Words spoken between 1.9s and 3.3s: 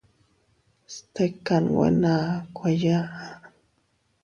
naa kueyaʼa.